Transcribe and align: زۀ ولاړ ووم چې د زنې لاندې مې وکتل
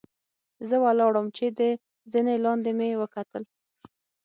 زۀ 0.67 0.75
ولاړ 0.85 1.11
ووم 1.15 1.27
چې 1.37 1.45
د 1.59 1.61
زنې 2.11 2.35
لاندې 2.45 2.71
مې 2.77 2.99
وکتل 3.01 3.43